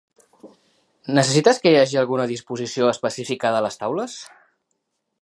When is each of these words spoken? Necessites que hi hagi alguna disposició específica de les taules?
Necessites 1.19 1.61
que 1.65 1.75
hi 1.75 1.77
hagi 1.83 2.01
alguna 2.03 2.27
disposició 2.33 2.91
específica 2.97 3.55
de 3.59 3.65
les 3.67 3.81
taules? 3.85 4.21